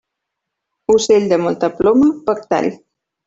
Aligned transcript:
Ocell 0.93 1.27
de 1.33 1.39
molta 1.43 1.69
ploma, 1.81 2.09
poc 2.31 2.43
tall. 2.55 2.73